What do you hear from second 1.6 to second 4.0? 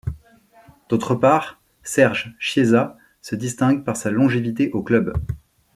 Serge Chiesa se distingue par